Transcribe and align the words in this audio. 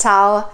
Ciao! 0.00 0.48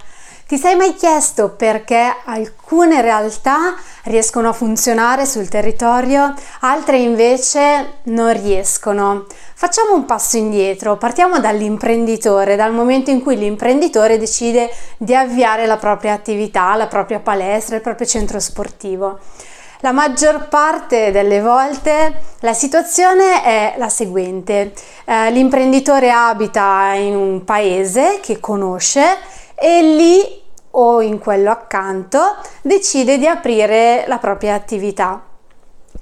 Ti 0.45 0.57
sei 0.57 0.75
mai 0.75 0.93
chiesto 0.93 1.51
perché 1.51 2.13
alcune 2.25 3.01
realtà 3.01 3.75
riescono 4.03 4.49
a 4.49 4.53
funzionare 4.53 5.25
sul 5.25 5.47
territorio, 5.47 6.33
altre 6.59 6.97
invece 6.97 7.99
non 8.03 8.33
riescono? 8.33 9.25
Facciamo 9.53 9.93
un 9.93 10.03
passo 10.03 10.35
indietro, 10.35 10.97
partiamo 10.97 11.39
dall'imprenditore, 11.39 12.57
dal 12.57 12.73
momento 12.73 13.09
in 13.09 13.21
cui 13.21 13.37
l'imprenditore 13.37 14.17
decide 14.17 14.69
di 14.97 15.15
avviare 15.15 15.65
la 15.65 15.77
propria 15.77 16.11
attività, 16.11 16.75
la 16.75 16.87
propria 16.87 17.19
palestra, 17.19 17.77
il 17.77 17.81
proprio 17.81 18.05
centro 18.05 18.41
sportivo. 18.41 19.19
La 19.81 19.91
maggior 19.91 20.47
parte 20.47 21.11
delle 21.11 21.39
volte 21.39 22.21
la 22.39 22.53
situazione 22.53 23.43
è 23.43 23.75
la 23.77 23.89
seguente. 23.89 24.73
Eh, 25.05 25.29
l'imprenditore 25.29 26.09
abita 26.09 26.93
in 26.95 27.15
un 27.15 27.43
paese 27.43 28.19
che 28.19 28.39
conosce 28.39 29.03
e 29.53 29.81
lì 29.83 30.41
o 30.71 31.01
in 31.01 31.19
quello 31.19 31.51
accanto 31.51 32.37
decide 32.63 33.19
di 33.19 33.27
aprire 33.27 34.05
la 34.07 34.17
propria 34.17 34.55
attività. 34.55 35.21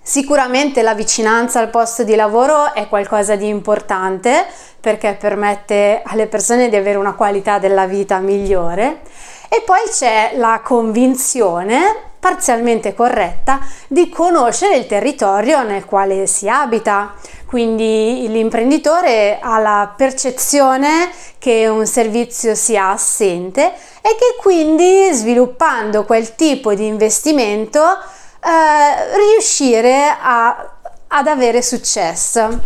Sicuramente 0.02 0.82
la 0.82 0.94
vicinanza 0.94 1.60
al 1.60 1.70
posto 1.70 2.04
di 2.04 2.16
lavoro 2.16 2.74
è 2.74 2.88
qualcosa 2.88 3.36
di 3.36 3.50
importante 3.50 4.46
perché 4.80 5.18
permette 5.20 6.02
alle 6.06 6.28
persone 6.28 6.70
di 6.70 6.78
avere 6.78 6.98
una 6.98 7.16
qualità 7.16 7.60
della 7.60 7.88
vita 7.88 8.20
migliore 8.20 9.02
e 9.50 9.64
poi 9.66 9.82
c'è 9.90 10.34
la 10.36 10.62
convinzione 10.64 12.14
parzialmente 12.26 12.96
corretta 12.96 13.60
di 13.88 14.10
conoscere 14.10 14.78
il 14.78 14.88
territorio 14.88 15.62
nel 15.62 15.86
quale 15.86 16.26
si 16.26 16.50
abita. 16.50 17.14
Quindi 17.46 18.28
l'imprenditore 18.30 19.38
ha 19.40 19.60
la 19.60 19.94
percezione 19.96 21.12
che 21.38 21.68
un 21.68 21.86
servizio 21.86 22.56
sia 22.56 22.90
assente 22.90 23.72
e 24.02 24.16
che 24.16 24.36
quindi 24.40 25.10
sviluppando 25.12 26.04
quel 26.04 26.34
tipo 26.34 26.74
di 26.74 26.88
investimento 26.88 27.84
eh, 27.84 29.18
riuscire 29.18 30.18
a, 30.20 30.78
ad 31.06 31.28
avere 31.28 31.62
successo. 31.62 32.60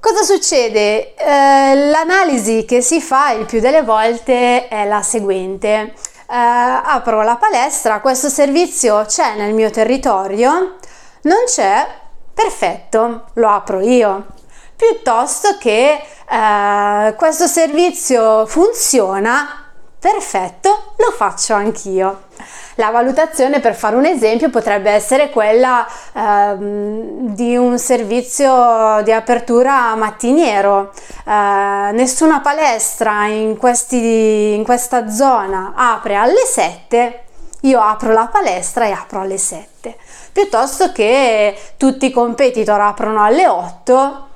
Cosa 0.00 0.22
succede? 0.24 1.14
Eh, 1.14 1.86
l'analisi 1.88 2.64
che 2.64 2.80
si 2.80 3.00
fa 3.00 3.30
il 3.30 3.46
più 3.46 3.60
delle 3.60 3.82
volte 3.82 4.66
è 4.66 4.84
la 4.86 5.02
seguente 5.02 5.94
apro 6.34 7.22
la 7.22 7.36
palestra, 7.36 8.00
questo 8.00 8.28
servizio 8.28 9.04
c'è 9.04 9.36
nel 9.36 9.52
mio 9.52 9.70
territorio, 9.70 10.76
non 11.22 11.44
c'è, 11.46 11.86
perfetto, 12.32 13.26
lo 13.34 13.48
apro 13.48 13.80
io. 13.80 14.26
Piuttosto 14.74 15.58
che 15.58 16.00
eh, 16.28 17.14
questo 17.16 17.46
servizio 17.46 18.46
funziona, 18.46 19.70
perfetto, 19.98 20.81
lo 21.02 21.10
faccio 21.10 21.54
anch'io. 21.54 22.30
La 22.76 22.90
valutazione, 22.90 23.60
per 23.60 23.74
fare 23.74 23.96
un 23.96 24.06
esempio, 24.06 24.48
potrebbe 24.48 24.90
essere 24.90 25.30
quella 25.30 25.86
ehm, 26.14 27.34
di 27.34 27.56
un 27.56 27.78
servizio 27.78 29.00
di 29.02 29.12
apertura 29.12 29.94
mattiniero. 29.96 30.92
Eh, 31.26 31.90
nessuna 31.92 32.40
palestra 32.40 33.26
in, 33.26 33.56
questi, 33.56 34.54
in 34.54 34.64
questa 34.64 35.10
zona 35.10 35.72
apre 35.74 36.14
alle 36.14 36.44
7, 36.46 37.24
io 37.62 37.80
apro 37.80 38.12
la 38.12 38.28
palestra 38.30 38.86
e 38.86 38.92
apro 38.92 39.20
alle 39.20 39.38
7. 39.38 39.96
Piuttosto 40.32 40.92
che 40.92 41.54
tutti 41.76 42.06
i 42.06 42.10
competitor 42.10 42.80
aprono 42.80 43.22
alle 43.22 43.46
8, 43.46 44.28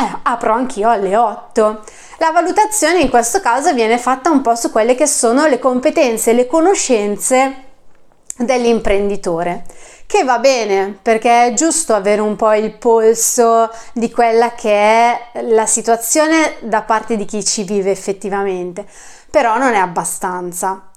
eh, 0.00 0.18
apro 0.22 0.52
anch'io 0.52 0.88
alle 0.88 1.16
8. 1.16 1.80
La 2.18 2.30
valutazione 2.30 3.00
in 3.00 3.10
questo 3.10 3.40
caso 3.40 3.72
viene 3.72 3.98
fatta 3.98 4.30
un 4.30 4.40
po' 4.40 4.54
su 4.54 4.70
quelle 4.70 4.94
che 4.94 5.06
sono 5.06 5.46
le 5.46 5.58
competenze, 5.58 6.32
le 6.32 6.46
conoscenze 6.46 7.64
dell'imprenditore 8.36 9.64
che 10.10 10.24
va 10.24 10.40
bene 10.40 10.98
perché 11.00 11.46
è 11.46 11.54
giusto 11.54 11.94
avere 11.94 12.20
un 12.20 12.34
po' 12.34 12.52
il 12.54 12.72
polso 12.72 13.70
di 13.92 14.10
quella 14.10 14.54
che 14.54 14.72
è 14.72 15.42
la 15.42 15.66
situazione 15.66 16.56
da 16.62 16.82
parte 16.82 17.16
di 17.16 17.24
chi 17.24 17.44
ci 17.44 17.62
vive 17.62 17.92
effettivamente, 17.92 18.84
però 19.30 19.56
non 19.56 19.72
è 19.72 19.78
abbastanza. 19.78 20.89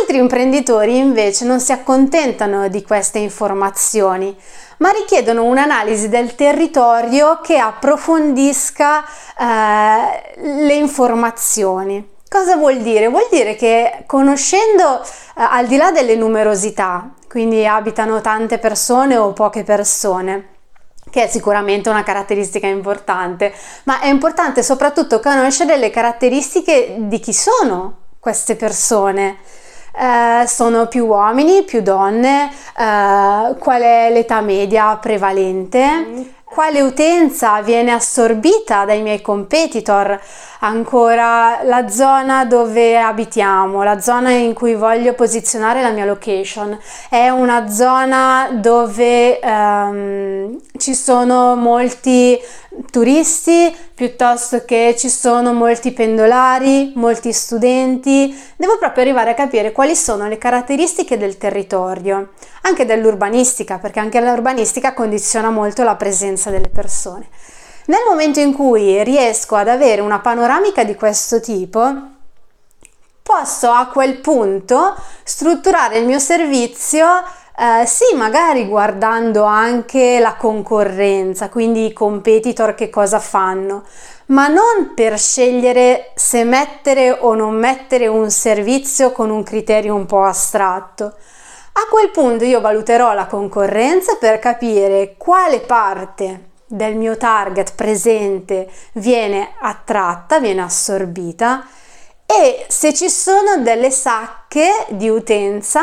Altri 0.00 0.16
imprenditori 0.16 0.96
invece 0.96 1.44
non 1.44 1.60
si 1.60 1.70
accontentano 1.70 2.68
di 2.68 2.82
queste 2.82 3.18
informazioni, 3.18 4.34
ma 4.78 4.90
richiedono 4.90 5.44
un'analisi 5.44 6.08
del 6.08 6.34
territorio 6.34 7.40
che 7.42 7.58
approfondisca 7.58 9.04
eh, 9.38 10.34
le 10.36 10.74
informazioni. 10.74 12.12
Cosa 12.28 12.56
vuol 12.56 12.78
dire? 12.78 13.08
Vuol 13.08 13.28
dire 13.30 13.54
che 13.56 14.04
conoscendo 14.06 15.02
eh, 15.02 15.06
al 15.34 15.66
di 15.66 15.76
là 15.76 15.92
delle 15.92 16.16
numerosità, 16.16 17.10
quindi 17.28 17.66
abitano 17.66 18.20
tante 18.22 18.58
persone 18.58 19.16
o 19.16 19.32
poche 19.32 19.64
persone, 19.64 20.48
che 21.10 21.24
è 21.24 21.28
sicuramente 21.28 21.90
una 21.90 22.02
caratteristica 22.02 22.66
importante, 22.66 23.52
ma 23.84 24.00
è 24.00 24.08
importante 24.08 24.62
soprattutto 24.62 25.20
conoscere 25.20 25.76
le 25.76 25.90
caratteristiche 25.90 26.96
di 26.98 27.20
chi 27.20 27.32
sono 27.32 27.98
queste 28.24 28.56
persone. 28.56 29.36
Eh, 29.96 30.46
sono 30.46 30.86
più 30.86 31.04
uomini, 31.04 31.62
più 31.62 31.82
donne, 31.82 32.50
eh, 32.76 33.54
qual 33.58 33.82
è 33.82 34.08
l'età 34.10 34.40
media 34.40 34.96
prevalente, 34.96 35.86
mm. 35.86 36.22
quale 36.42 36.80
utenza 36.80 37.60
viene 37.60 37.92
assorbita 37.92 38.86
dai 38.86 39.02
miei 39.02 39.20
competitor, 39.20 40.18
ancora 40.60 41.62
la 41.64 41.86
zona 41.88 42.46
dove 42.46 42.98
abitiamo, 42.98 43.82
la 43.82 44.00
zona 44.00 44.30
in 44.30 44.54
cui 44.54 44.74
voglio 44.74 45.12
posizionare 45.12 45.82
la 45.82 45.90
mia 45.90 46.06
location. 46.06 46.78
È 47.10 47.28
una 47.28 47.68
zona 47.68 48.48
dove 48.52 49.38
um, 49.42 50.58
ci 50.78 50.94
sono 50.94 51.54
molti 51.56 52.40
turisti 52.90 53.74
piuttosto 53.94 54.64
che 54.64 54.94
ci 54.98 55.08
sono 55.08 55.52
molti 55.52 55.92
pendolari, 55.92 56.92
molti 56.96 57.32
studenti. 57.32 58.36
Devo 58.56 58.78
proprio 58.78 59.02
arrivare 59.02 59.30
a 59.30 59.34
capire 59.34 59.72
quali 59.72 59.96
sono 59.96 60.28
le 60.28 60.38
caratteristiche 60.38 61.16
del 61.16 61.38
territorio, 61.38 62.30
anche 62.62 62.84
dell'urbanistica, 62.84 63.78
perché 63.78 64.00
anche 64.00 64.20
l'urbanistica 64.20 64.94
condiziona 64.94 65.50
molto 65.50 65.82
la 65.82 65.96
presenza 65.96 66.50
delle 66.50 66.68
persone. 66.68 67.28
Nel 67.86 68.00
momento 68.08 68.40
in 68.40 68.54
cui 68.54 69.02
riesco 69.04 69.56
ad 69.56 69.68
avere 69.68 70.00
una 70.00 70.20
panoramica 70.20 70.84
di 70.84 70.94
questo 70.94 71.40
tipo, 71.40 72.12
posso 73.22 73.70
a 73.70 73.86
quel 73.86 74.18
punto 74.18 74.94
strutturare 75.22 75.98
il 75.98 76.06
mio 76.06 76.18
servizio 76.18 77.06
eh, 77.56 77.86
sì, 77.86 78.16
magari 78.16 78.66
guardando 78.66 79.44
anche 79.44 80.18
la 80.18 80.34
concorrenza, 80.34 81.48
quindi 81.48 81.86
i 81.86 81.92
competitor 81.92 82.74
che 82.74 82.90
cosa 82.90 83.20
fanno, 83.20 83.84
ma 84.26 84.48
non 84.48 84.92
per 84.94 85.16
scegliere 85.18 86.10
se 86.16 86.42
mettere 86.42 87.10
o 87.12 87.34
non 87.34 87.54
mettere 87.54 88.08
un 88.08 88.28
servizio 88.30 89.12
con 89.12 89.30
un 89.30 89.44
criterio 89.44 89.94
un 89.94 90.06
po' 90.06 90.24
astratto. 90.24 91.04
A 91.76 91.86
quel 91.90 92.10
punto 92.10 92.44
io 92.44 92.60
valuterò 92.60 93.12
la 93.12 93.26
concorrenza 93.26 94.16
per 94.16 94.38
capire 94.40 95.14
quale 95.16 95.60
parte 95.60 96.50
del 96.66 96.96
mio 96.96 97.16
target 97.16 97.74
presente 97.74 98.68
viene 98.94 99.54
attratta, 99.60 100.40
viene 100.40 100.62
assorbita 100.62 101.66
e 102.26 102.64
se 102.68 102.94
ci 102.94 103.08
sono 103.08 103.58
delle 103.58 103.90
sacche 103.90 104.86
di 104.88 105.08
utenza 105.08 105.82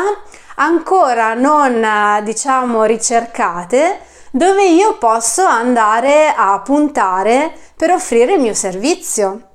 ancora 0.62 1.34
non 1.34 1.84
diciamo 2.22 2.84
ricercate 2.84 3.98
dove 4.30 4.64
io 4.66 4.96
posso 4.96 5.44
andare 5.44 6.32
a 6.34 6.60
puntare 6.60 7.52
per 7.76 7.90
offrire 7.90 8.34
il 8.34 8.40
mio 8.40 8.54
servizio. 8.54 9.48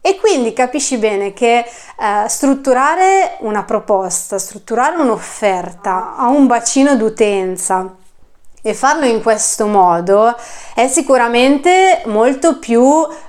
E 0.00 0.18
quindi 0.18 0.52
capisci 0.52 0.98
bene 0.98 1.32
che 1.32 1.58
eh, 1.58 2.28
strutturare 2.28 3.36
una 3.40 3.64
proposta, 3.64 4.38
strutturare 4.38 4.96
un'offerta 5.00 6.14
a 6.16 6.28
un 6.28 6.46
bacino 6.46 6.94
d'utenza 6.96 7.94
e 8.62 8.74
farlo 8.74 9.04
in 9.04 9.20
questo 9.20 9.66
modo 9.66 10.34
è 10.74 10.86
sicuramente 10.88 12.02
molto 12.06 12.58
più 12.58 12.84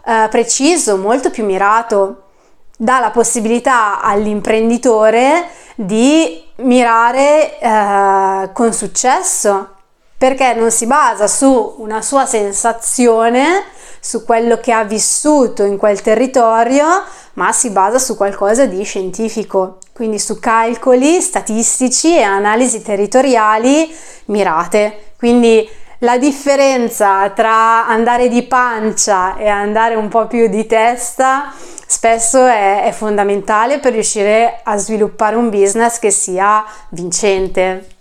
eh, 0.05 0.27
preciso, 0.29 0.97
molto 0.97 1.31
più 1.31 1.45
mirato. 1.45 2.23
Dà 2.77 2.99
la 2.99 3.09
possibilità 3.09 3.99
all'imprenditore 3.99 5.47
di 5.75 6.46
mirare 6.57 7.59
eh, 7.59 8.49
con 8.53 8.73
successo 8.73 9.75
perché 10.17 10.53
non 10.55 10.71
si 10.71 10.87
basa 10.87 11.27
su 11.27 11.75
una 11.77 12.01
sua 12.01 12.25
sensazione, 12.25 13.65
su 13.99 14.25
quello 14.25 14.57
che 14.57 14.71
ha 14.71 14.83
vissuto 14.83 15.63
in 15.63 15.77
quel 15.77 16.01
territorio, 16.01 17.03
ma 17.33 17.51
si 17.51 17.69
basa 17.69 17.99
su 17.99 18.17
qualcosa 18.17 18.65
di 18.65 18.83
scientifico, 18.83 19.77
quindi 19.93 20.17
su 20.17 20.39
calcoli 20.39 21.21
statistici 21.21 22.17
e 22.17 22.23
analisi 22.23 22.81
territoriali 22.81 23.95
mirate. 24.25 25.11
Quindi 25.17 25.69
la 25.99 26.17
differenza 26.17 27.29
tra 27.29 27.87
andare 27.87 28.27
di 28.27 28.41
pancia 28.43 29.37
e 29.37 29.47
andare 29.47 29.93
un 29.93 30.07
po' 30.07 30.25
più 30.25 30.47
di 30.47 30.65
testa 30.65 31.53
spesso 31.87 32.45
è, 32.45 32.83
è 32.83 32.91
fondamentale 32.91 33.79
per 33.79 33.93
riuscire 33.93 34.59
a 34.63 34.77
sviluppare 34.77 35.35
un 35.35 35.49
business 35.49 35.97
che 35.97 36.11
sia 36.11 36.63
vincente. 36.89 37.96